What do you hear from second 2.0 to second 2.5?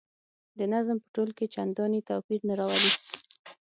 توپیر